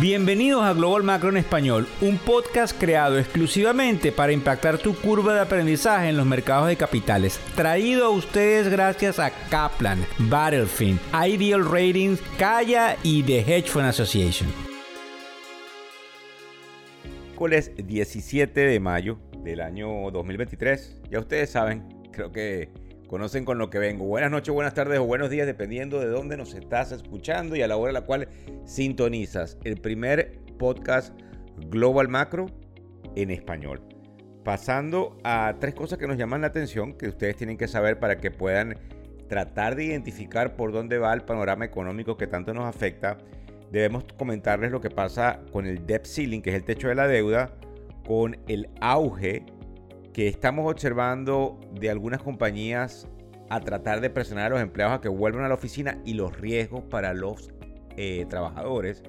Bienvenidos 0.00 0.62
a 0.62 0.72
Global 0.72 1.02
Macro 1.02 1.28
en 1.28 1.36
Español, 1.36 1.86
un 2.00 2.16
podcast 2.16 2.74
creado 2.80 3.18
exclusivamente 3.18 4.12
para 4.12 4.32
impactar 4.32 4.78
tu 4.78 4.94
curva 4.94 5.34
de 5.34 5.40
aprendizaje 5.40 6.08
en 6.08 6.16
los 6.16 6.24
mercados 6.24 6.68
de 6.68 6.76
capitales. 6.76 7.38
Traído 7.54 8.06
a 8.06 8.08
ustedes 8.08 8.68
gracias 8.68 9.18
a 9.18 9.30
Kaplan, 9.50 10.06
Battlefield, 10.20 10.98
Ideal 11.12 11.66
Ratings, 11.70 12.18
Kaya 12.38 12.96
y 13.02 13.22
The 13.24 13.40
Hedge 13.40 13.68
Fund 13.68 13.88
Association. 13.88 14.48
Miércoles 17.26 17.72
17 17.76 18.58
de 18.58 18.80
mayo 18.80 19.18
del 19.44 19.60
año 19.60 20.10
2023. 20.10 21.02
Ya 21.10 21.18
ustedes 21.18 21.50
saben, 21.50 21.86
creo 22.10 22.32
que 22.32 22.70
conocen 23.10 23.44
con 23.44 23.58
lo 23.58 23.70
que 23.70 23.80
vengo. 23.80 24.04
Buenas 24.04 24.30
noches, 24.30 24.54
buenas 24.54 24.72
tardes 24.72 25.00
o 25.00 25.04
buenos 25.04 25.30
días, 25.30 25.44
dependiendo 25.44 25.98
de 25.98 26.06
dónde 26.06 26.36
nos 26.36 26.54
estás 26.54 26.92
escuchando 26.92 27.56
y 27.56 27.62
a 27.62 27.66
la 27.66 27.76
hora 27.76 27.90
en 27.90 27.94
la 27.94 28.02
cual 28.02 28.28
sintonizas 28.64 29.58
el 29.64 29.80
primer 29.80 30.38
podcast 30.60 31.12
Global 31.56 32.06
Macro 32.06 32.46
en 33.16 33.32
español. 33.32 33.82
Pasando 34.44 35.18
a 35.24 35.56
tres 35.58 35.74
cosas 35.74 35.98
que 35.98 36.06
nos 36.06 36.18
llaman 36.18 36.42
la 36.42 36.46
atención, 36.46 36.92
que 36.92 37.08
ustedes 37.08 37.34
tienen 37.34 37.58
que 37.58 37.66
saber 37.66 37.98
para 37.98 38.18
que 38.18 38.30
puedan 38.30 38.78
tratar 39.26 39.74
de 39.74 39.86
identificar 39.86 40.54
por 40.54 40.70
dónde 40.70 40.98
va 40.98 41.12
el 41.12 41.22
panorama 41.22 41.64
económico 41.64 42.16
que 42.16 42.28
tanto 42.28 42.54
nos 42.54 42.64
afecta. 42.64 43.18
Debemos 43.72 44.04
comentarles 44.16 44.70
lo 44.70 44.80
que 44.80 44.90
pasa 44.90 45.40
con 45.50 45.66
el 45.66 45.84
debt 45.84 46.06
ceiling, 46.06 46.42
que 46.42 46.50
es 46.50 46.56
el 46.56 46.62
techo 46.62 46.86
de 46.86 46.94
la 46.94 47.08
deuda, 47.08 47.56
con 48.06 48.38
el 48.46 48.68
auge 48.80 49.46
que 50.12 50.28
estamos 50.28 50.70
observando 50.70 51.60
de 51.72 51.90
algunas 51.90 52.22
compañías 52.22 53.08
a 53.48 53.60
tratar 53.60 54.00
de 54.00 54.10
presionar 54.10 54.46
a 54.46 54.50
los 54.50 54.60
empleados 54.60 54.98
a 54.98 55.00
que 55.00 55.08
vuelvan 55.08 55.44
a 55.44 55.48
la 55.48 55.54
oficina 55.54 56.00
y 56.04 56.14
los 56.14 56.38
riesgos 56.38 56.84
para 56.84 57.14
los 57.14 57.50
eh, 57.96 58.24
trabajadores, 58.28 59.02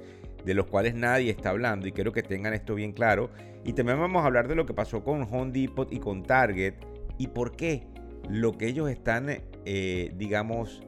de 0.43 0.53
los 0.53 0.65
cuales 0.65 0.95
nadie 0.95 1.29
está 1.29 1.51
hablando 1.51 1.87
y 1.87 1.91
quiero 1.91 2.11
que 2.11 2.23
tengan 2.23 2.53
esto 2.53 2.75
bien 2.75 2.91
claro. 2.91 3.29
Y 3.63 3.73
también 3.73 3.99
vamos 3.99 4.23
a 4.23 4.25
hablar 4.25 4.47
de 4.47 4.55
lo 4.55 4.65
que 4.65 4.73
pasó 4.73 5.03
con 5.03 5.27
Home 5.31 5.51
Depot 5.51 5.91
y 5.93 5.99
con 5.99 6.23
Target 6.23 6.73
y 7.20 7.27
por 7.27 7.55
qué 7.55 7.83
lo 8.29 8.57
que 8.57 8.67
ellos 8.67 8.89
están, 8.89 9.29
eh, 9.65 10.11
digamos, 10.15 10.81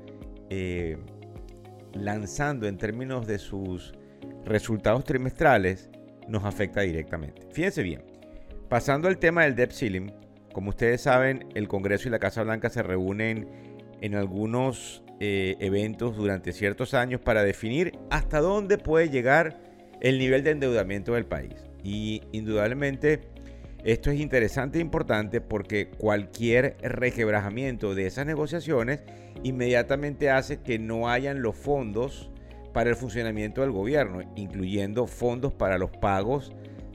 eh, 0.50 0.98
lanzando 1.94 2.68
en 2.68 2.78
términos 2.78 3.28
de 3.28 3.38
sus 3.38 3.94
resultados 4.46 5.04
trimestrales 5.04 5.90
nos 6.28 6.44
afecta 6.44 6.82
directamente. 6.82 7.48
Fíjense 7.52 7.84
bien, 7.84 8.04
Pasando 8.70 9.08
al 9.08 9.18
tema 9.18 9.44
del 9.44 9.56
debt 9.56 9.72
ceiling, 9.72 10.12
como 10.54 10.70
ustedes 10.70 11.02
saben, 11.02 11.48
el 11.56 11.68
Congreso 11.68 12.08
y 12.08 12.12
la 12.12 12.20
Casa 12.20 12.44
Blanca 12.44 12.70
se 12.70 12.84
reúnen 12.84 13.48
en 14.02 14.16
algunos 14.16 15.04
eh, 15.20 15.56
eventos 15.60 16.16
durante 16.16 16.52
ciertos 16.52 16.94
años 16.94 17.22
para 17.22 17.44
definir 17.44 17.98
hasta 18.10 18.40
dónde 18.40 18.78
puede 18.78 19.10
llegar 19.10 19.60
el 20.02 20.20
nivel 20.20 20.44
de 20.44 20.52
endeudamiento 20.52 21.14
del 21.14 21.26
país. 21.26 21.54
Y 21.84 22.22
indudablemente 22.32 23.22
esto 23.84 24.12
es 24.12 24.20
interesante 24.20 24.78
e 24.78 24.82
importante 24.82 25.42
porque 25.42 25.90
cualquier 25.90 26.78
requebrajamiento 26.82 27.96
de 27.96 28.08
esas 28.08 28.26
negociaciones 28.26 29.02
inmediatamente 29.44 30.30
hace 30.30 30.62
que 30.62 30.80
no 30.80 31.10
hayan 31.10 31.42
los 31.42 31.56
fondos 31.56 32.30
para 32.74 32.90
el 32.90 32.96
funcionamiento 32.96 33.62
del 33.62 33.72
gobierno, 33.72 34.22
incluyendo 34.36 35.06
fondos 35.06 35.54
para 35.54 35.78
los 35.78 35.92
pagos 35.92 36.54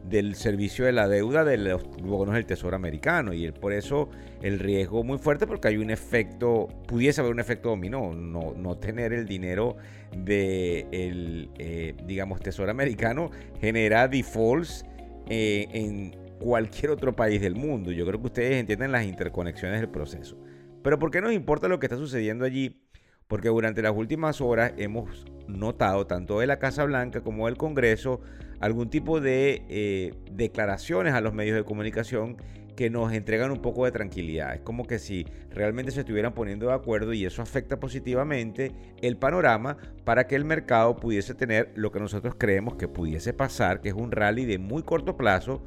del 0.08 0.34
servicio 0.34 0.84
de 0.84 0.92
la 0.92 1.08
deuda 1.08 1.44
de 1.44 1.58
los 1.58 1.84
bonos 2.02 2.34
del 2.34 2.46
Tesoro 2.46 2.76
americano 2.76 3.32
y 3.32 3.50
por 3.52 3.72
eso 3.72 4.08
el 4.42 4.58
riesgo 4.58 5.04
muy 5.04 5.18
fuerte 5.18 5.46
porque 5.46 5.68
hay 5.68 5.76
un 5.76 5.90
efecto, 5.90 6.68
pudiese 6.86 7.20
haber 7.20 7.32
un 7.32 7.40
efecto 7.40 7.70
dominó, 7.70 8.12
no, 8.14 8.54
no 8.56 8.78
tener 8.78 9.12
el 9.12 9.26
dinero 9.26 9.76
de 10.16 10.86
el, 10.92 11.50
eh, 11.58 11.94
digamos, 12.06 12.40
Tesoro 12.40 12.70
americano 12.70 13.30
genera 13.60 14.08
defaults 14.08 14.84
eh, 15.28 15.66
en 15.72 16.16
cualquier 16.38 16.90
otro 16.92 17.14
país 17.14 17.40
del 17.40 17.54
mundo. 17.54 17.92
Yo 17.92 18.06
creo 18.06 18.20
que 18.20 18.26
ustedes 18.26 18.54
entienden 18.54 18.92
las 18.92 19.04
interconexiones 19.04 19.80
del 19.80 19.90
proceso. 19.90 20.36
Pero 20.82 20.98
¿por 20.98 21.10
qué 21.10 21.20
nos 21.20 21.32
importa 21.32 21.68
lo 21.68 21.78
que 21.78 21.86
está 21.86 21.98
sucediendo 21.98 22.44
allí? 22.44 22.80
Porque 23.26 23.48
durante 23.48 23.82
las 23.82 23.92
últimas 23.94 24.40
horas 24.40 24.72
hemos 24.78 25.26
notado, 25.48 26.06
tanto 26.06 26.40
de 26.40 26.46
la 26.46 26.58
Casa 26.58 26.84
Blanca 26.84 27.20
como 27.20 27.46
del 27.46 27.56
Congreso, 27.56 28.20
algún 28.60 28.90
tipo 28.90 29.20
de 29.20 29.62
eh, 29.68 30.14
declaraciones 30.32 31.14
a 31.14 31.20
los 31.20 31.34
medios 31.34 31.56
de 31.56 31.64
comunicación 31.64 32.36
que 32.78 32.90
nos 32.90 33.12
entregan 33.12 33.50
un 33.50 33.60
poco 33.60 33.86
de 33.86 33.90
tranquilidad. 33.90 34.54
Es 34.54 34.60
como 34.60 34.86
que 34.86 35.00
si 35.00 35.26
realmente 35.50 35.90
se 35.90 36.00
estuvieran 36.00 36.32
poniendo 36.32 36.68
de 36.68 36.74
acuerdo 36.74 37.12
y 37.12 37.24
eso 37.24 37.42
afecta 37.42 37.80
positivamente 37.80 38.70
el 39.02 39.16
panorama 39.16 39.76
para 40.04 40.28
que 40.28 40.36
el 40.36 40.44
mercado 40.44 40.94
pudiese 40.94 41.34
tener 41.34 41.72
lo 41.74 41.90
que 41.90 41.98
nosotros 41.98 42.36
creemos 42.38 42.76
que 42.76 42.86
pudiese 42.86 43.32
pasar, 43.32 43.80
que 43.80 43.88
es 43.88 43.96
un 43.96 44.12
rally 44.12 44.44
de 44.44 44.58
muy 44.58 44.84
corto 44.84 45.16
plazo, 45.16 45.64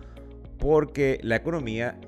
porque 0.58 1.20
la 1.22 1.36
economía 1.36 2.00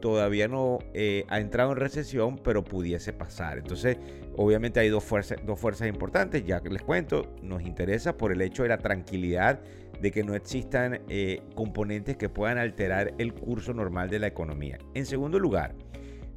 todavía 0.00 0.46
no 0.46 0.80
eh, 0.92 1.24
ha 1.28 1.40
entrado 1.40 1.72
en 1.72 1.78
recesión, 1.78 2.36
pero 2.36 2.62
pudiese 2.62 3.14
pasar. 3.14 3.56
Entonces, 3.56 3.96
obviamente 4.36 4.80
hay 4.80 4.90
dos 4.90 5.04
fuerzas, 5.04 5.38
dos 5.46 5.58
fuerzas 5.58 5.88
importantes, 5.88 6.44
ya 6.44 6.60
que 6.60 6.68
les 6.68 6.82
cuento, 6.82 7.34
nos 7.42 7.62
interesa 7.62 8.16
por 8.16 8.30
el 8.30 8.42
hecho 8.42 8.64
de 8.64 8.70
la 8.70 8.78
tranquilidad 8.78 9.60
de 10.00 10.10
que 10.10 10.24
no 10.24 10.34
existan 10.34 11.02
eh, 11.08 11.42
componentes 11.54 12.16
que 12.16 12.28
puedan 12.28 12.58
alterar 12.58 13.14
el 13.18 13.34
curso 13.34 13.74
normal 13.74 14.10
de 14.10 14.18
la 14.18 14.26
economía. 14.26 14.78
En 14.94 15.06
segundo 15.06 15.38
lugar, 15.38 15.74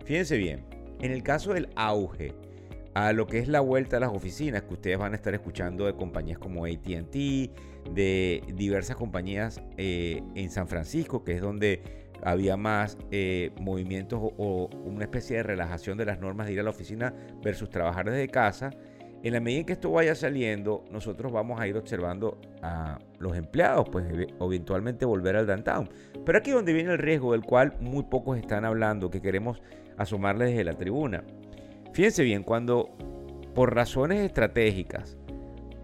fíjense 0.05 0.37
bien, 0.37 0.65
en 0.99 1.11
el 1.11 1.23
caso 1.23 1.53
del 1.53 1.69
auge, 1.75 2.33
a 2.93 3.11
lo 3.11 3.25
que 3.25 3.39
es 3.39 3.47
la 3.47 3.59
vuelta 3.59 3.97
a 3.97 3.99
las 3.99 4.11
oficinas, 4.11 4.63
que 4.63 4.73
ustedes 4.73 4.97
van 4.97 5.13
a 5.13 5.15
estar 5.15 5.33
escuchando 5.33 5.85
de 5.85 5.95
compañías 5.95 6.37
como 6.37 6.65
ATT, 6.65 7.15
de 7.93 8.43
diversas 8.53 8.95
compañías 8.95 9.61
eh, 9.77 10.21
en 10.35 10.49
San 10.49 10.67
Francisco, 10.67 11.23
que 11.23 11.33
es 11.33 11.41
donde 11.41 11.81
había 12.23 12.55
más 12.55 12.97
eh, 13.11 13.51
movimientos 13.59 14.19
o, 14.21 14.69
una 14.85 15.03
especie 15.03 15.37
de 15.37 15.43
relajación 15.43 15.97
de 15.97 16.05
las 16.05 16.19
normas 16.19 16.47
de 16.47 16.53
ir 16.53 16.59
a 16.59 16.63
la 16.63 16.69
oficina 16.69 17.13
versus 17.43 17.69
trabajar 17.69 18.09
desde 18.09 18.27
casa. 18.27 18.71
En 19.23 19.31
la 19.31 19.39
medida 19.39 19.61
en 19.61 19.65
que 19.65 19.73
esto 19.73 19.89
vaya 19.89 20.15
saliendo, 20.15 20.83
nosotros 20.91 21.31
vamos 21.31 21.57
a 21.57 21.65
ir 21.65 21.77
observando 21.77 22.41
a 22.61 22.99
los 23.19 23.37
empleados, 23.37 23.87
pues 23.89 24.05
eventualmente 24.41 25.05
volver 25.05 25.37
al 25.37 25.47
downtown. 25.47 25.89
Pero 26.25 26.37
aquí 26.37 26.49
es 26.49 26.57
donde 26.57 26.73
viene 26.73 26.91
el 26.91 26.97
riesgo 26.97 27.31
del 27.31 27.41
cual 27.41 27.77
muy 27.79 28.03
pocos 28.03 28.37
están 28.37 28.65
hablando, 28.65 29.09
que 29.09 29.21
queremos 29.21 29.61
asomarles 29.97 30.49
desde 30.49 30.65
la 30.65 30.73
tribuna. 30.73 31.23
Fíjense 31.93 32.21
bien, 32.23 32.43
cuando 32.43 32.89
por 33.55 33.73
razones 33.73 34.19
estratégicas 34.19 35.17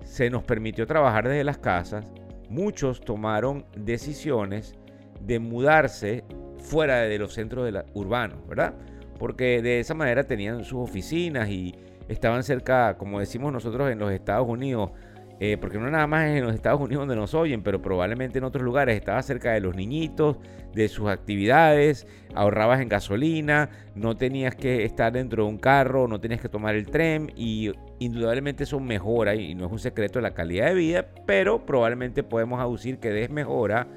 se 0.04 0.30
nos 0.30 0.44
permitió 0.44 0.86
trabajar 0.86 1.30
desde 1.30 1.46
las 1.46 1.60
casas, 1.60 2.12
muchos 2.50 3.00
tomaron 3.00 3.66
decisiones 3.74 4.76
de 5.22 5.40
mudarse 5.40 6.26
fuera 6.58 7.04
de 7.04 7.18
los 7.18 7.36
centros 7.36 7.72
urbanos, 7.94 8.46
¿verdad? 8.50 8.74
Porque 9.18 9.62
de 9.62 9.80
esa 9.80 9.94
manera 9.94 10.26
tenían 10.26 10.66
sus 10.66 10.80
oficinas 10.80 11.48
y 11.50 11.74
estaban 12.10 12.44
cerca, 12.44 12.98
como 12.98 13.20
decimos 13.20 13.54
nosotros 13.54 13.90
en 13.90 14.00
los 14.00 14.12
Estados 14.12 14.48
Unidos, 14.48 14.92
eh, 15.40 15.56
porque 15.56 15.78
no 15.78 15.90
nada 15.90 16.06
más 16.06 16.28
en 16.28 16.44
los 16.44 16.54
Estados 16.54 16.82
Unidos 16.82 17.04
donde 17.04 17.16
nos 17.16 17.34
oyen, 17.34 17.64
pero 17.64 17.82
probablemente 17.82 18.40
en 18.40 18.44
otros 18.44 18.62
lugares 18.62 18.98
estaba 18.98 19.22
cerca 19.22 19.54
de 19.54 19.62
los 19.62 19.74
niñitos, 19.74 20.36
de 20.74 20.90
sus 20.90 21.08
actividades, 21.08 22.06
ahorrabas 22.36 22.82
en 22.82 22.90
gasolina, 22.90 23.70
no 23.96 24.18
tenías 24.18 24.56
que 24.56 24.84
estar 24.84 25.14
dentro 25.14 25.44
de 25.44 25.50
un 25.50 25.58
carro, 25.58 26.10
no 26.10 26.20
tenías 26.20 26.42
que 26.42 26.50
tomar 26.50 26.76
el 26.76 26.88
tren 26.88 27.32
y 27.38 27.72
indudablemente 28.00 28.66
eso 28.66 28.82
mejora 28.82 29.36
y 29.36 29.56
no 29.56 29.66
es 29.66 29.72
un 29.72 29.80
secreto 29.80 30.20
la 30.20 30.34
calidad 30.34 30.68
de 30.68 30.74
vida, 30.74 31.06
pero 31.26 31.66
probablemente 31.66 32.22
podemos 32.24 32.60
aducir 32.60 33.00
que 33.00 33.10
desmejora 33.10 33.88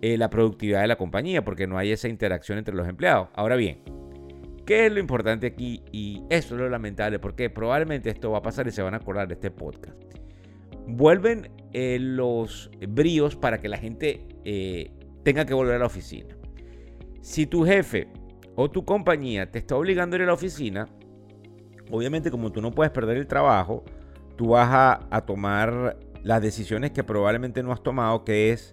eh, 0.00 0.16
la 0.16 0.30
productividad 0.30 0.80
de 0.80 0.88
la 0.88 0.96
compañía 0.96 1.44
porque 1.44 1.66
no 1.66 1.76
hay 1.76 1.92
esa 1.92 2.08
interacción 2.08 2.56
entre 2.56 2.74
los 2.74 2.88
empleados. 2.88 3.28
Ahora 3.34 3.56
bien, 3.56 3.80
¿qué 4.66 4.86
es 4.86 4.92
lo 4.92 5.00
importante 5.00 5.46
aquí? 5.46 5.82
Y 5.92 6.22
eso 6.28 6.54
es 6.54 6.60
lo 6.60 6.68
lamentable 6.68 7.18
porque 7.18 7.48
probablemente 7.48 8.10
esto 8.10 8.32
va 8.32 8.38
a 8.38 8.42
pasar 8.42 8.66
y 8.66 8.72
se 8.72 8.82
van 8.82 8.92
a 8.94 8.98
acordar 8.98 9.28
de 9.28 9.34
este 9.34 9.50
podcast. 9.50 9.96
Vuelven 10.86 11.50
eh, 11.72 11.98
los 12.00 12.70
bríos 12.88 13.36
para 13.36 13.58
que 13.58 13.68
la 13.68 13.78
gente 13.78 14.26
eh, 14.44 14.90
tenga 15.22 15.46
que 15.46 15.54
volver 15.54 15.76
a 15.76 15.78
la 15.78 15.86
oficina. 15.86 16.36
Si 17.22 17.46
tu 17.46 17.64
jefe 17.64 18.08
o 18.56 18.70
tu 18.70 18.84
compañía 18.84 19.50
te 19.50 19.58
está 19.58 19.76
obligando 19.76 20.16
a 20.16 20.18
ir 20.18 20.22
a 20.24 20.26
la 20.26 20.34
oficina, 20.34 20.88
obviamente 21.90 22.30
como 22.30 22.52
tú 22.52 22.60
no 22.60 22.72
puedes 22.72 22.92
perder 22.92 23.16
el 23.16 23.26
trabajo, 23.26 23.84
tú 24.36 24.48
vas 24.48 24.68
a, 24.70 25.06
a 25.10 25.24
tomar 25.24 25.96
las 26.22 26.42
decisiones 26.42 26.90
que 26.90 27.04
probablemente 27.04 27.62
no 27.62 27.72
has 27.72 27.82
tomado, 27.82 28.24
que 28.24 28.52
es 28.52 28.72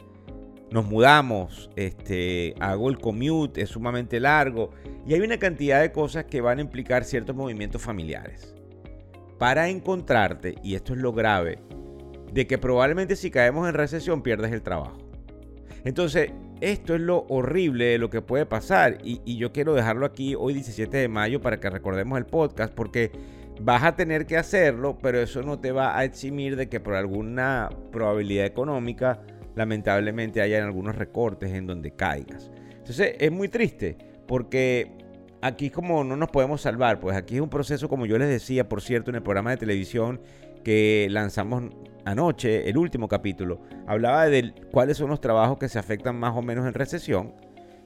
nos 0.73 0.85
mudamos, 0.85 1.69
este, 1.75 2.55
hago 2.59 2.89
el 2.89 2.97
commute, 2.97 3.61
es 3.61 3.69
sumamente 3.69 4.19
largo 4.19 4.71
y 5.05 5.13
hay 5.13 5.21
una 5.21 5.37
cantidad 5.37 5.81
de 5.81 5.91
cosas 5.91 6.25
que 6.25 6.41
van 6.41 6.59
a 6.59 6.61
implicar 6.61 7.03
ciertos 7.03 7.35
movimientos 7.35 7.81
familiares. 7.81 8.55
Para 9.37 9.69
encontrarte, 9.69 10.55
y 10.63 10.75
esto 10.75 10.93
es 10.93 10.99
lo 10.99 11.11
grave, 11.11 11.59
de 12.31 12.47
que 12.47 12.57
probablemente 12.57 13.15
si 13.15 13.29
caemos 13.29 13.67
en 13.67 13.75
recesión 13.75 14.23
pierdes 14.23 14.51
el 14.51 14.61
trabajo. 14.61 14.97
Entonces, 15.83 16.31
esto 16.61 16.95
es 16.95 17.01
lo 17.01 17.25
horrible 17.27 17.85
de 17.85 17.97
lo 17.97 18.09
que 18.09 18.21
puede 18.21 18.45
pasar 18.45 18.99
y, 19.03 19.35
yo 19.35 19.51
quiero 19.51 19.73
dejarlo 19.73 20.05
aquí 20.05 20.33
hoy 20.33 20.53
17 20.53 20.95
de 20.95 21.07
mayo 21.09 21.41
para 21.41 21.59
que 21.59 21.69
recordemos 21.69 22.17
el 22.17 22.25
podcast 22.25 22.73
porque 22.73 23.11
vas 23.59 23.83
a 23.83 23.97
tener 23.97 24.25
que 24.25 24.37
hacerlo, 24.37 24.97
pero 25.01 25.19
eso 25.19 25.41
no 25.43 25.59
te 25.59 25.73
va 25.73 25.97
a 25.97 26.05
eximir 26.05 26.55
de 26.55 26.69
que 26.69 26.79
por 26.79 26.95
alguna 26.95 27.69
probabilidad 27.91 28.45
económica 28.45 29.21
lamentablemente 29.55 30.41
hayan 30.41 30.63
algunos 30.63 30.95
recortes 30.95 31.51
en 31.51 31.67
donde 31.67 31.91
caigas. 31.91 32.49
Entonces 32.71 33.15
es 33.19 33.31
muy 33.31 33.49
triste 33.49 33.97
porque 34.33 34.89
aquí 35.43 35.69
como 35.69 36.03
no 36.03 36.17
nos 36.17 36.27
podemos 36.29 36.59
salvar, 36.59 36.99
pues 36.99 37.15
aquí 37.15 37.35
es 37.35 37.41
un 37.41 37.51
proceso 37.51 37.87
como 37.87 38.07
yo 38.07 38.17
les 38.17 38.29
decía, 38.29 38.67
por 38.67 38.81
cierto, 38.81 39.11
en 39.11 39.15
el 39.17 39.21
programa 39.21 39.51
de 39.51 39.57
televisión 39.57 40.21
que 40.63 41.07
lanzamos 41.11 41.65
anoche, 42.03 42.67
el 42.67 42.77
último 42.79 43.07
capítulo, 43.07 43.61
hablaba 43.85 44.25
de 44.25 44.55
cuáles 44.71 44.97
son 44.97 45.11
los 45.11 45.21
trabajos 45.21 45.59
que 45.59 45.69
se 45.69 45.77
afectan 45.77 46.15
más 46.15 46.35
o 46.35 46.41
menos 46.41 46.65
en 46.65 46.73
recesión. 46.73 47.35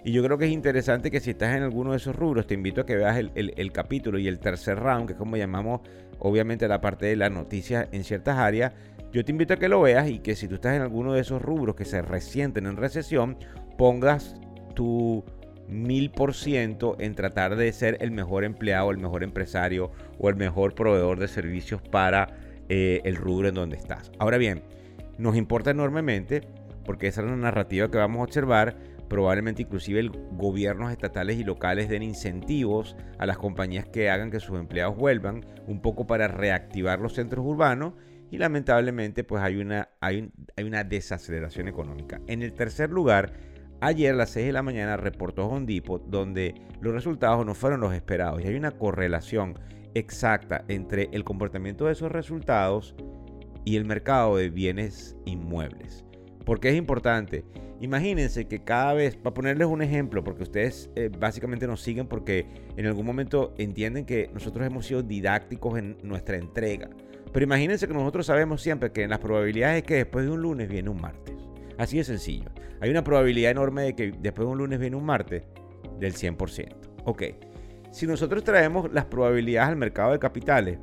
Y 0.05 0.13
yo 0.13 0.23
creo 0.23 0.37
que 0.37 0.45
es 0.45 0.53
interesante 0.53 1.11
que 1.11 1.19
si 1.19 1.31
estás 1.31 1.53
en 1.53 1.63
alguno 1.63 1.91
de 1.91 1.97
esos 1.97 2.15
rubros, 2.15 2.47
te 2.47 2.53
invito 2.53 2.79
a 2.79 2.85
que 2.85 2.95
veas 2.95 3.17
el, 3.17 3.71
capítulo 3.73 4.17
y 4.17 4.29
el 4.29 4.39
tercer 4.39 4.79
round, 4.79 5.07
que 5.07 5.13
es 5.15 5.19
como 5.19 5.35
llamamos 5.35 5.81
obviamente 6.19 6.65
la 6.69 6.79
parte 6.79 7.07
de 7.07 7.17
las 7.17 7.29
noticias 7.29 7.89
en 7.91 8.05
ciertas 8.05 8.37
áreas. 8.37 8.71
Yo 9.11 9.25
te 9.25 9.33
invito 9.33 9.55
a 9.55 9.57
que 9.57 9.67
lo 9.67 9.81
veas 9.81 10.09
y 10.09 10.19
que 10.19 10.33
si 10.37 10.47
tú 10.47 10.55
estás 10.55 10.77
en 10.77 10.81
alguno 10.81 11.11
de 11.11 11.19
esos 11.19 11.41
rubros 11.41 11.75
que 11.75 11.83
se 11.83 12.01
resienten 12.01 12.67
en 12.67 12.77
recesión, 12.77 13.37
pongas 13.77 14.37
tu 14.75 15.25
mil 15.67 16.11
por 16.11 16.33
ciento 16.33 16.95
en 16.99 17.15
tratar 17.15 17.55
de 17.55 17.71
ser 17.71 17.97
el 18.01 18.11
mejor 18.11 18.43
empleado, 18.43 18.91
el 18.91 18.97
mejor 18.97 19.23
empresario 19.23 19.91
o 20.17 20.29
el 20.29 20.35
mejor 20.35 20.75
proveedor 20.75 21.19
de 21.19 21.27
servicios 21.27 21.81
para 21.81 22.29
eh, 22.69 23.01
el 23.05 23.15
rubro 23.15 23.47
en 23.47 23.55
donde 23.55 23.77
estás. 23.77 24.11
Ahora 24.19 24.37
bien, 24.37 24.63
nos 25.17 25.35
importa 25.35 25.71
enormemente 25.71 26.41
porque 26.85 27.07
esa 27.07 27.21
es 27.21 27.27
la 27.27 27.35
narrativa 27.35 27.91
que 27.91 27.97
vamos 27.97 28.19
a 28.19 28.23
observar. 28.23 28.75
Probablemente 29.09 29.61
inclusive 29.61 29.99
el 29.99 30.09
gobiernos 30.09 30.91
estatales 30.91 31.37
y 31.37 31.43
locales 31.43 31.87
den 31.87 32.03
incentivos 32.03 32.95
a 33.19 33.25
las 33.25 33.37
compañías 33.37 33.85
que 33.85 34.09
hagan 34.09 34.31
que 34.31 34.39
sus 34.39 34.59
empleados 34.59 34.97
vuelvan, 34.97 35.45
un 35.65 35.81
poco 35.81 36.07
para 36.07 36.27
reactivar 36.27 36.99
los 36.99 37.13
centros 37.13 37.45
urbanos 37.45 37.93
y 38.31 38.37
lamentablemente 38.37 39.23
pues 39.23 39.41
hay 39.41 39.57
una, 39.57 39.89
hay, 40.01 40.29
hay 40.55 40.65
una 40.65 40.83
desaceleración 40.83 41.67
económica. 41.67 42.19
En 42.27 42.41
el 42.41 42.53
tercer 42.53 42.89
lugar, 42.89 43.31
ayer 43.81 44.13
a 44.13 44.17
las 44.17 44.31
6 44.31 44.47
de 44.47 44.53
la 44.53 44.63
mañana 44.63 44.97
reportó 44.97 45.47
Home 45.47 45.81
donde 46.07 46.55
los 46.81 46.93
resultados 46.93 47.45
no 47.45 47.53
fueron 47.53 47.79
los 47.79 47.93
esperados 47.93 48.41
y 48.43 48.47
hay 48.47 48.55
una 48.55 48.71
correlación 48.71 49.59
exacta 49.93 50.63
entre 50.67 51.09
el 51.11 51.23
comportamiento 51.23 51.85
de 51.85 51.93
esos 51.93 52.11
resultados 52.11 52.95
y 53.65 53.75
el 53.75 53.85
mercado 53.85 54.37
de 54.37 54.49
bienes 54.49 55.17
inmuebles. 55.25 56.03
porque 56.45 56.69
es 56.69 56.75
importante? 56.75 57.43
Imagínense 57.81 58.47
que 58.47 58.63
cada 58.63 58.93
vez, 58.93 59.17
para 59.17 59.33
ponerles 59.33 59.67
un 59.67 59.81
ejemplo, 59.81 60.23
porque 60.23 60.43
ustedes 60.43 60.89
eh, 60.95 61.11
básicamente 61.15 61.67
nos 61.67 61.81
siguen 61.81 62.07
porque 62.07 62.47
en 62.75 62.85
algún 62.87 63.05
momento 63.05 63.53
entienden 63.57 64.05
que 64.05 64.31
nosotros 64.33 64.65
hemos 64.65 64.87
sido 64.87 65.03
didácticos 65.03 65.77
en 65.77 65.97
nuestra 66.01 66.37
entrega. 66.37 66.89
Pero 67.33 67.43
imagínense 67.43 67.87
que 67.87 67.93
nosotros 67.93 68.25
sabemos 68.25 68.61
siempre 68.61 68.91
que 68.91 69.03
en 69.03 69.11
las 69.11 69.19
probabilidades 69.19 69.79
es 69.79 69.83
que 69.83 69.95
después 69.95 70.25
de 70.25 70.31
un 70.31 70.41
lunes 70.41 70.69
viene 70.69 70.89
un 70.89 71.01
martes. 71.01 71.36
Así 71.77 71.97
de 71.97 72.03
sencillo. 72.03 72.49
Hay 72.81 72.89
una 72.89 73.03
probabilidad 73.03 73.51
enorme 73.51 73.83
de 73.83 73.95
que 73.95 74.11
después 74.19 74.47
de 74.47 74.51
un 74.51 74.57
lunes 74.57 74.79
viene 74.79 74.95
un 74.95 75.05
martes 75.05 75.43
del 75.99 76.13
100%. 76.13 76.75
Ok. 77.05 77.23
Si 77.91 78.05
nosotros 78.05 78.43
traemos 78.43 78.91
las 78.91 79.05
probabilidades 79.05 79.69
al 79.69 79.77
mercado 79.77 80.11
de 80.11 80.19
capitales, 80.19 80.79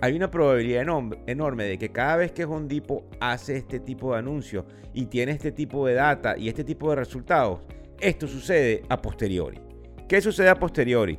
hay 0.00 0.14
una 0.14 0.30
probabilidad 0.30 0.86
enorme 1.26 1.64
de 1.64 1.78
que 1.78 1.90
cada 1.90 2.16
vez 2.16 2.32
que 2.32 2.44
Hondipo 2.44 3.08
hace 3.20 3.56
este 3.56 3.80
tipo 3.80 4.12
de 4.12 4.18
anuncios 4.18 4.64
y 4.94 5.06
tiene 5.06 5.32
este 5.32 5.52
tipo 5.52 5.86
de 5.86 5.94
data 5.94 6.36
y 6.36 6.48
este 6.48 6.64
tipo 6.64 6.90
de 6.90 6.96
resultados, 6.96 7.60
esto 8.00 8.26
sucede 8.26 8.82
a 8.88 9.00
posteriori. 9.00 9.60
¿Qué 10.08 10.20
sucede 10.20 10.48
a 10.48 10.58
posteriori? 10.58 11.18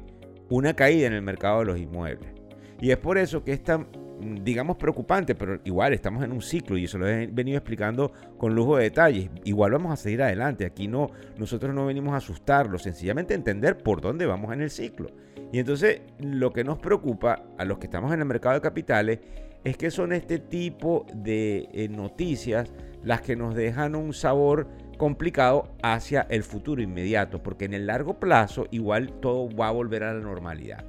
Una 0.50 0.74
caída 0.76 1.08
en 1.08 1.14
el 1.14 1.22
mercado 1.22 1.60
de 1.60 1.66
los 1.66 1.80
inmuebles. 1.80 2.32
Y 2.80 2.92
es 2.92 2.98
por 2.98 3.18
eso 3.18 3.44
que 3.44 3.54
esta 3.54 3.78
Mm, 3.78 4.09
digamos, 4.20 4.78
preocupante, 4.78 5.36
pero 5.36 5.60
igual 5.64 5.94
estamos 5.94 6.24
en 6.24 6.32
un 6.32 6.42
ciclo 6.42 6.78
y 6.78 6.86
eso 6.86 6.98
lo 6.98 7.08
he 7.08 7.28
venido 7.28 7.58
explicando 7.58 8.12
con 8.38 8.56
lujo 8.56 8.78
de 8.78 8.84
detalles. 8.84 9.30
Igual 9.44 9.72
vamos 9.72 9.94
a 9.94 9.96
seguir 9.96 10.22
adelante. 10.22 10.66
Aquí 10.66 10.88
no, 10.88 11.12
nosotros 11.38 11.74
no 11.74 11.86
venimos 11.86 12.14
a 12.14 12.18
asustarlo, 12.18 12.78
sencillamente 12.78 13.34
entender 13.34 13.78
por 13.78 14.02
dónde 14.02 14.26
vamos 14.26 14.54
en 14.54 14.62
el 14.62 14.70
ciclo. 14.70 15.10
Y 15.52 15.60
entonces 15.60 16.02
lo 16.20 16.52
que 16.52 16.64
nos 16.64 16.80
preocupa 16.80 17.44
a 17.58 17.66
los 17.66 17.80
que 17.80 17.86
estamos 17.86 18.14
en 18.14 18.20
el 18.20 18.26
mercado 18.26 18.56
de 18.56 18.62
capitales 18.62 19.20
es 19.64 19.78
que 19.78 19.92
son 19.92 20.14
este 20.14 20.40
tipo 20.40 21.06
de 21.14 21.70
eh, 21.74 21.90
noticias 21.90 22.72
las 23.04 23.22
que 23.22 23.36
nos 23.36 23.56
dejan 23.56 23.96
un 23.96 24.14
sabor 24.14 24.68
complicado 24.98 25.76
hacia 25.82 26.22
el 26.30 26.44
futuro 26.44 26.82
inmediato, 26.82 27.42
porque 27.42 27.66
en 27.66 27.74
el 27.74 27.88
largo 27.88 28.20
plazo 28.20 28.68
igual 28.72 29.14
todo 29.22 29.50
va 29.56 29.70
a 29.70 29.72
volver 29.72 30.04
a 30.04 30.14
la 30.14 30.20
normalidad 30.20 30.86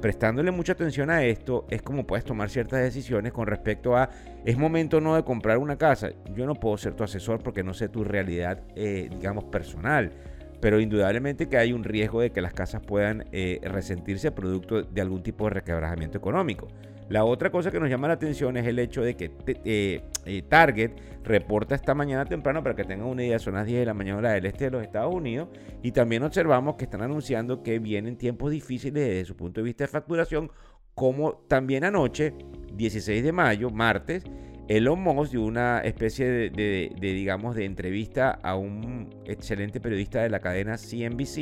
prestándole 0.00 0.50
mucha 0.50 0.72
atención 0.72 1.10
a 1.10 1.24
esto 1.24 1.66
es 1.70 1.82
como 1.82 2.06
puedes 2.06 2.24
tomar 2.24 2.50
ciertas 2.50 2.80
decisiones 2.80 3.32
con 3.32 3.46
respecto 3.46 3.96
a, 3.96 4.10
es 4.44 4.56
momento 4.56 5.00
no 5.00 5.14
de 5.14 5.24
comprar 5.24 5.58
una 5.58 5.76
casa. 5.76 6.10
Yo 6.34 6.46
no 6.46 6.54
puedo 6.54 6.76
ser 6.78 6.94
tu 6.94 7.04
asesor 7.04 7.42
porque 7.42 7.62
no 7.62 7.74
sé 7.74 7.88
tu 7.88 8.04
realidad, 8.04 8.62
eh, 8.74 9.08
digamos, 9.10 9.44
personal. 9.44 10.12
Pero 10.60 10.80
indudablemente 10.80 11.48
que 11.48 11.56
hay 11.56 11.72
un 11.72 11.84
riesgo 11.84 12.20
de 12.20 12.30
que 12.30 12.42
las 12.42 12.52
casas 12.52 12.82
puedan 12.82 13.24
eh, 13.32 13.60
resentirse 13.62 14.30
producto 14.30 14.82
de 14.82 15.00
algún 15.00 15.22
tipo 15.22 15.44
de 15.44 15.50
requebrajamiento 15.50 16.18
económico. 16.18 16.68
La 17.10 17.24
otra 17.24 17.50
cosa 17.50 17.72
que 17.72 17.80
nos 17.80 17.90
llama 17.90 18.06
la 18.06 18.14
atención 18.14 18.56
es 18.56 18.64
el 18.68 18.78
hecho 18.78 19.02
de 19.02 19.16
que 19.16 19.32
eh, 19.64 20.00
eh, 20.26 20.42
Target 20.48 20.92
reporta 21.24 21.74
esta 21.74 21.92
mañana 21.92 22.24
temprano, 22.24 22.62
para 22.62 22.76
que 22.76 22.84
tengan 22.84 23.08
una 23.08 23.24
idea, 23.24 23.40
son 23.40 23.54
las 23.54 23.66
10 23.66 23.80
de 23.80 23.86
la 23.86 23.94
mañana 23.94 24.30
del 24.30 24.46
este 24.46 24.66
de 24.66 24.70
los 24.70 24.82
Estados 24.84 25.12
Unidos, 25.12 25.48
y 25.82 25.90
también 25.90 26.22
observamos 26.22 26.76
que 26.76 26.84
están 26.84 27.02
anunciando 27.02 27.64
que 27.64 27.80
vienen 27.80 28.16
tiempos 28.16 28.52
difíciles 28.52 28.94
desde 28.94 29.24
su 29.24 29.36
punto 29.36 29.60
de 29.60 29.64
vista 29.64 29.82
de 29.82 29.88
facturación, 29.88 30.52
como 30.94 31.32
también 31.48 31.82
anoche, 31.82 32.32
16 32.74 33.24
de 33.24 33.32
mayo, 33.32 33.70
martes, 33.70 34.22
Elon 34.68 35.00
Musk 35.00 35.32
dio 35.32 35.42
una 35.42 35.80
especie 35.80 36.26
de, 36.50 36.94
digamos, 37.00 37.56
de 37.56 37.64
entrevista 37.64 38.38
a 38.40 38.54
un 38.54 39.10
excelente 39.24 39.80
periodista 39.80 40.22
de 40.22 40.30
la 40.30 40.38
cadena 40.38 40.76
CNBC, 40.76 41.34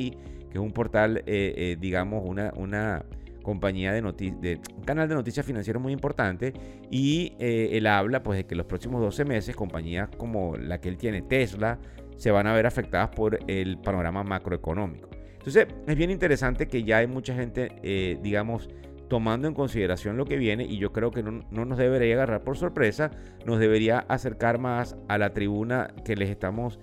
que 0.48 0.54
es 0.54 0.60
un 0.60 0.72
portal, 0.72 1.24
eh, 1.26 1.76
digamos, 1.78 2.24
una, 2.26 2.54
una 2.56 3.04
compañía 3.48 3.94
de, 3.94 4.02
de 4.02 4.60
un 4.76 4.84
canal 4.84 5.08
de 5.08 5.14
noticias 5.14 5.46
financieras 5.46 5.80
muy 5.82 5.94
importante 5.94 6.52
y 6.90 7.32
eh, 7.38 7.70
él 7.72 7.86
habla 7.86 8.22
pues 8.22 8.36
de 8.36 8.44
que 8.44 8.54
los 8.54 8.66
próximos 8.66 9.00
12 9.00 9.24
meses 9.24 9.56
compañías 9.56 10.10
como 10.18 10.54
la 10.58 10.82
que 10.82 10.90
él 10.90 10.98
tiene, 10.98 11.22
Tesla, 11.22 11.78
se 12.18 12.30
van 12.30 12.46
a 12.46 12.52
ver 12.52 12.66
afectadas 12.66 13.08
por 13.08 13.38
el 13.46 13.78
panorama 13.78 14.22
macroeconómico. 14.22 15.08
Entonces 15.38 15.66
es 15.86 15.96
bien 15.96 16.10
interesante 16.10 16.68
que 16.68 16.84
ya 16.84 16.98
hay 16.98 17.06
mucha 17.06 17.34
gente, 17.34 17.72
eh, 17.82 18.18
digamos, 18.22 18.68
tomando 19.08 19.48
en 19.48 19.54
consideración 19.54 20.18
lo 20.18 20.26
que 20.26 20.36
viene 20.36 20.64
y 20.64 20.76
yo 20.76 20.92
creo 20.92 21.10
que 21.10 21.22
no, 21.22 21.42
nos 21.50 21.78
debería 21.78 22.16
agarrar 22.16 22.44
por 22.44 22.58
sorpresa, 22.58 23.12
nos 23.46 23.58
debería 23.58 24.00
acercar 24.00 24.58
más 24.58 24.94
a 25.08 25.16
la 25.16 25.32
tribuna 25.32 25.88
que 26.04 26.16
les 26.16 26.28
estamos, 26.28 26.78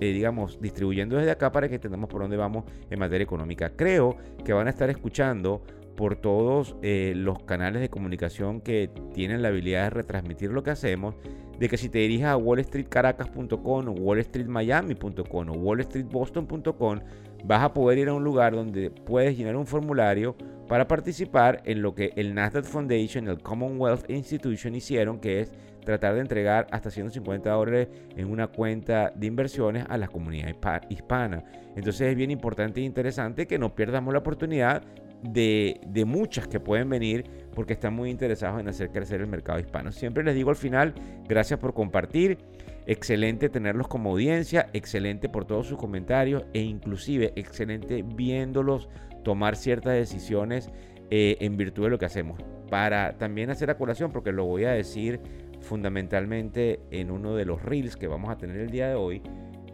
eh, 0.00 0.12
digamos, 0.12 0.60
distribuyendo 0.60 1.16
desde 1.16 1.30
acá 1.30 1.52
para 1.52 1.68
que 1.68 1.76
entendamos 1.76 2.10
por 2.10 2.22
dónde 2.22 2.36
vamos 2.36 2.64
en 2.90 2.98
materia 2.98 3.22
económica. 3.22 3.70
Creo 3.76 4.16
que 4.44 4.52
van 4.52 4.66
a 4.66 4.70
estar 4.70 4.90
escuchando 4.90 5.62
por 5.98 6.14
todos 6.14 6.76
eh, 6.80 7.12
los 7.16 7.42
canales 7.42 7.82
de 7.82 7.88
comunicación 7.90 8.60
que 8.60 8.88
tienen 9.12 9.42
la 9.42 9.48
habilidad 9.48 9.82
de 9.82 9.90
retransmitir 9.90 10.52
lo 10.52 10.62
que 10.62 10.70
hacemos, 10.70 11.16
de 11.58 11.68
que 11.68 11.76
si 11.76 11.88
te 11.88 11.98
diriges 11.98 12.26
a 12.26 12.36
wallstreetcaracas.com 12.36 13.88
o 13.88 13.90
wallstreetmiami.com 13.90 15.48
o 15.48 15.52
wallstreetboston.com, 15.54 17.00
vas 17.44 17.62
a 17.64 17.74
poder 17.74 17.98
ir 17.98 18.08
a 18.10 18.14
un 18.14 18.22
lugar 18.22 18.54
donde 18.54 18.92
puedes 18.92 19.36
llenar 19.36 19.56
un 19.56 19.66
formulario 19.66 20.36
para 20.68 20.86
participar 20.86 21.62
en 21.64 21.82
lo 21.82 21.96
que 21.96 22.12
el 22.14 22.32
Nasdaq 22.32 22.64
Foundation 22.64 23.26
el 23.26 23.40
Commonwealth 23.42 24.08
Institution 24.08 24.76
hicieron, 24.76 25.18
que 25.18 25.40
es 25.40 25.52
tratar 25.84 26.14
de 26.14 26.20
entregar 26.20 26.68
hasta 26.70 26.92
150 26.92 27.50
dólares 27.50 27.88
en 28.16 28.30
una 28.30 28.46
cuenta 28.46 29.10
de 29.16 29.26
inversiones 29.26 29.84
a 29.88 29.98
la 29.98 30.06
comunidad 30.06 30.54
hispana. 30.90 31.42
Entonces 31.74 32.02
es 32.02 32.14
bien 32.14 32.30
importante 32.30 32.80
e 32.80 32.84
interesante 32.84 33.48
que 33.48 33.58
no 33.58 33.74
perdamos 33.74 34.12
la 34.12 34.20
oportunidad 34.20 34.84
de, 35.22 36.04
muchas 36.06 36.48
que 36.48 36.60
pueden 36.60 36.88
venir 36.88 37.24
porque 37.54 37.72
están 37.72 37.94
muy 37.94 38.10
interesados 38.10 38.60
en 38.60 38.68
hacer 38.68 38.90
crecer 38.90 39.20
el 39.20 39.26
mercado 39.26 39.58
hispano. 39.58 39.92
Siempre 39.92 40.24
les 40.24 40.34
digo 40.34 40.50
al 40.50 40.56
final, 40.56 40.94
gracias 41.28 41.58
por 41.58 41.74
compartir, 41.74 42.38
excelente 42.86 43.48
tenerlos 43.48 43.88
como 43.88 44.10
audiencia, 44.10 44.68
excelente 44.72 45.28
por 45.28 45.44
todos 45.44 45.66
sus 45.66 45.78
comentarios 45.78 46.44
e 46.52 46.60
inclusive 46.60 47.32
excelente 47.36 48.02
viéndolos 48.02 48.88
tomar 49.24 49.56
ciertas 49.56 49.94
decisiones 49.94 50.70
eh, 51.10 51.36
en 51.40 51.56
virtud 51.56 51.84
de 51.84 51.90
lo 51.90 51.98
que 51.98 52.06
hacemos. 52.06 52.40
Para 52.70 53.16
también 53.16 53.50
hacer 53.50 53.70
a 53.70 53.78
porque 54.12 54.32
lo 54.32 54.44
voy 54.44 54.64
a 54.64 54.72
decir 54.72 55.20
fundamentalmente 55.60 56.80
en 56.90 57.10
uno 57.10 57.34
de 57.34 57.44
los 57.44 57.62
reels 57.62 57.96
que 57.96 58.06
vamos 58.06 58.30
a 58.30 58.36
tener 58.36 58.58
el 58.58 58.70
día 58.70 58.88
de 58.88 58.94
hoy, 58.94 59.22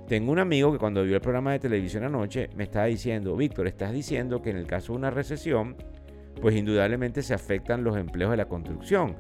tengo 0.06 0.32
un 0.32 0.38
amigo 0.38 0.72
que 0.72 0.78
cuando 0.78 1.02
vio 1.02 1.14
el 1.14 1.20
programa 1.20 1.52
de 1.52 1.58
televisión 1.58 2.04
anoche 2.04 2.50
me 2.56 2.64
estaba 2.64 2.86
diciendo, 2.86 3.36
Víctor, 3.36 3.66
estás 3.66 3.92
diciendo 3.92 4.42
que 4.42 4.50
en 4.50 4.56
el 4.56 4.66
caso 4.66 4.92
de 4.92 4.98
una 4.98 5.10
recesión, 5.10 5.76
pues 6.40 6.56
indudablemente 6.56 7.22
se 7.22 7.34
afectan 7.34 7.84
los 7.84 7.96
empleos 7.96 8.30
de 8.30 8.36
la 8.36 8.46
construcción. 8.46 9.16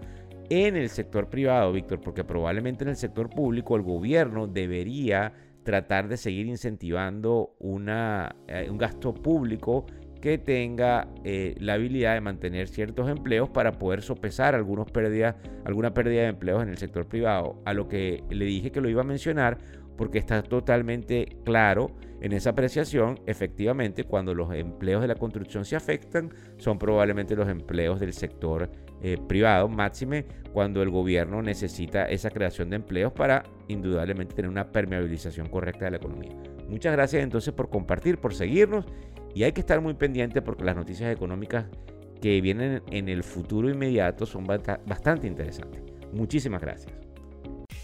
En 0.50 0.76
el 0.76 0.90
sector 0.90 1.30
privado, 1.30 1.72
Víctor, 1.72 2.00
porque 2.00 2.22
probablemente 2.22 2.84
en 2.84 2.90
el 2.90 2.96
sector 2.96 3.30
público 3.30 3.76
el 3.76 3.82
gobierno 3.82 4.46
debería 4.46 5.32
tratar 5.62 6.08
de 6.08 6.18
seguir 6.18 6.46
incentivando 6.46 7.54
una, 7.58 8.36
eh, 8.46 8.68
un 8.70 8.76
gasto 8.76 9.14
público 9.14 9.86
que 10.20 10.38
tenga 10.38 11.08
eh, 11.22 11.54
la 11.58 11.74
habilidad 11.74 12.14
de 12.14 12.20
mantener 12.20 12.68
ciertos 12.68 13.10
empleos 13.10 13.50
para 13.50 13.72
poder 13.72 14.00
sopesar 14.00 14.54
algunos 14.54 14.90
pérdidas, 14.90 15.36
alguna 15.64 15.92
pérdida 15.92 16.22
de 16.22 16.28
empleos 16.28 16.62
en 16.62 16.70
el 16.70 16.78
sector 16.78 17.06
privado. 17.06 17.60
A 17.64 17.74
lo 17.74 17.88
que 17.88 18.22
le 18.30 18.44
dije 18.46 18.72
que 18.72 18.80
lo 18.80 18.88
iba 18.88 19.02
a 19.02 19.04
mencionar 19.04 19.58
porque 19.96 20.18
está 20.18 20.42
totalmente 20.42 21.38
claro 21.44 21.90
en 22.20 22.32
esa 22.32 22.50
apreciación, 22.50 23.20
efectivamente, 23.26 24.04
cuando 24.04 24.34
los 24.34 24.52
empleos 24.54 25.02
de 25.02 25.08
la 25.08 25.14
construcción 25.14 25.64
se 25.64 25.76
afectan, 25.76 26.30
son 26.56 26.78
probablemente 26.78 27.36
los 27.36 27.48
empleos 27.48 28.00
del 28.00 28.14
sector 28.14 28.70
eh, 29.02 29.18
privado, 29.28 29.68
máxime 29.68 30.24
cuando 30.52 30.82
el 30.82 30.88
gobierno 30.88 31.42
necesita 31.42 32.06
esa 32.06 32.30
creación 32.30 32.70
de 32.70 32.76
empleos 32.76 33.12
para 33.12 33.42
indudablemente 33.68 34.34
tener 34.34 34.50
una 34.50 34.72
permeabilización 34.72 35.48
correcta 35.48 35.84
de 35.84 35.90
la 35.90 35.96
economía. 35.98 36.34
Muchas 36.66 36.92
gracias 36.94 37.22
entonces 37.22 37.52
por 37.52 37.68
compartir, 37.68 38.16
por 38.16 38.34
seguirnos 38.34 38.86
y 39.34 39.42
hay 39.42 39.52
que 39.52 39.60
estar 39.60 39.82
muy 39.82 39.92
pendiente 39.92 40.40
porque 40.40 40.64
las 40.64 40.76
noticias 40.76 41.12
económicas 41.12 41.66
que 42.22 42.40
vienen 42.40 42.82
en 42.90 43.10
el 43.10 43.22
futuro 43.22 43.68
inmediato 43.68 44.24
son 44.24 44.46
bastante 44.46 45.26
interesantes. 45.26 45.82
Muchísimas 46.12 46.62
gracias. 46.62 46.93